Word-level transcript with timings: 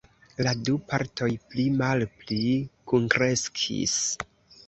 La 0.45 0.51
du 0.67 0.71
partoj 0.91 1.27
pli-malpli 1.51 2.39
kunkreskis. 2.93 4.01